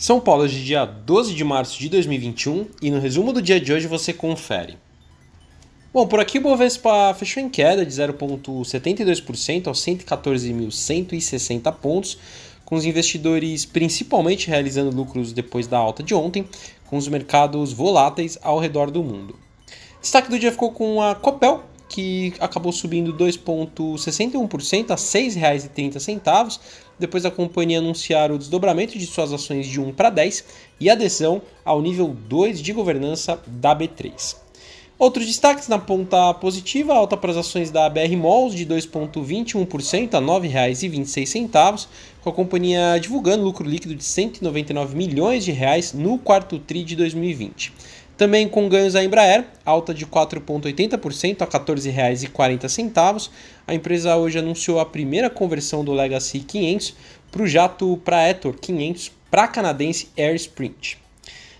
[0.00, 3.60] São Paulo é de dia 12 de março de 2021 e no resumo do dia
[3.60, 4.78] de hoje você confere.
[5.92, 12.16] Bom, por aqui o Bovespa fechou em queda de 0,72% aos 114.160 pontos,
[12.64, 16.46] com os investidores principalmente realizando lucros depois da alta de ontem,
[16.86, 19.38] com os mercados voláteis ao redor do mundo.
[20.00, 26.60] Destaque do dia ficou com a Copel, que acabou subindo 2,61% a R$ 6,30,
[26.98, 30.44] depois da companhia anunciar o desdobramento de suas ações de 1 para 10
[30.78, 34.36] e adesão ao nível 2 de governança da B3.
[34.96, 40.18] Outros destaques na ponta positiva, alta para as ações da BR Malls de 2,21% a
[40.18, 41.88] R$ 9,26,
[42.22, 46.94] com a companhia divulgando lucro líquido de 199 milhões de reais no quarto tri de
[46.94, 47.72] 2020.
[48.20, 53.30] Também com ganhos a Embraer, alta de 4,80% a R$ 14,40.
[53.66, 56.94] A empresa hoje anunciou a primeira conversão do Legacy 500
[57.32, 60.98] para o jato Praetor 500 para a canadense Air Sprint.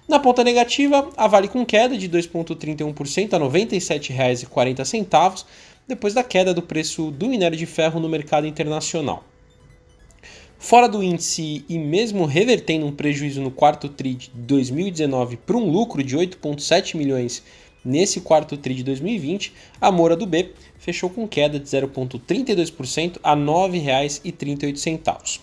[0.06, 5.46] Na ponta negativa, a Vale com queda de 2,31% a R$ 97,40,
[5.88, 9.24] depois da queda do preço do minério de ferro no mercado internacional.
[10.62, 15.70] Fora do índice e mesmo revertendo um prejuízo no quarto TRI de 2019 para um
[15.70, 17.42] lucro de 8,7 milhões
[17.82, 23.34] nesse quarto TRI de 2020, a Moura do B fechou com queda de 0,32% a
[23.34, 25.40] R$ 9,38.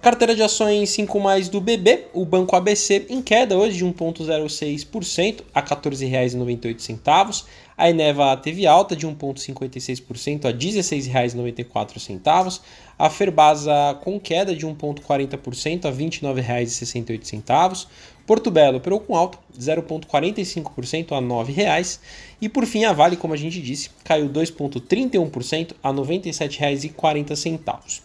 [0.00, 5.40] Carteira de ações 5 mais do BB, o Banco ABC em queda hoje de 1,06%
[5.52, 7.44] a R$ 14,98.
[7.76, 12.60] A Eneva teve alta de 1,56% a R$ 16,94.
[12.96, 17.86] A Ferbasa com queda de 1,40% a R$ 29,68.
[18.26, 21.98] Porto Belo operou com alta, 0,45% a R$ 9,00.
[22.40, 28.00] E por fim, a Vale, como a gente disse, caiu 2,31% a R$ 97,40.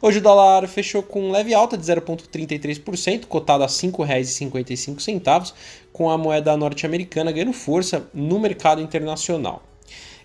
[0.00, 5.52] Hoje o dólar fechou com leve alta de 0,33%, cotado a R$ 5,55,
[5.92, 9.13] com a moeda norte-americana ganhando força no mercado internacional.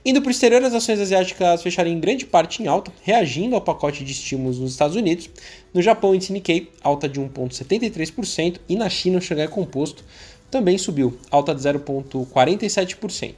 [0.06, 3.62] Indo para o exterior, as ações asiáticas fecharam em grande parte em alta, reagindo ao
[3.62, 5.30] pacote de estímulos nos Estados Unidos.
[5.74, 10.06] No Japão, o índice Nikkei, alta de 1,73%, e na China, o Xangai Composto
[10.50, 13.36] também subiu, alta de 0,47%.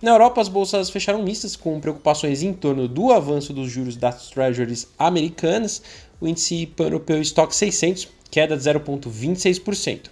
[0.00, 4.30] Na Europa, as bolsas fecharam mistas, com preocupações em torno do avanço dos juros das
[4.30, 5.82] treasuries americanas.
[6.20, 10.02] O índice europeu Stock 600, queda de 0,26%.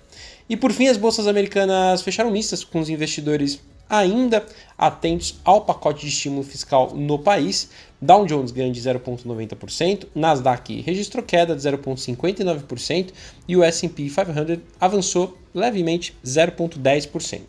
[0.48, 4.44] E por fim, as bolsas americanas fecharam mistas, com os investidores ainda
[4.76, 7.70] atentos ao pacote de estímulo fiscal no país.
[8.00, 13.12] Dow Jones ganha de 0,90%, Nasdaq registrou queda de 0,59%
[13.48, 17.40] e o S&P 500 avançou levemente 0,10%.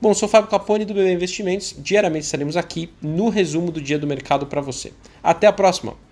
[0.00, 1.74] Bom, sou Fábio Capone do BB Investimentos.
[1.78, 4.92] Diariamente estaremos aqui no resumo do dia do mercado para você.
[5.22, 6.03] Até a próxima!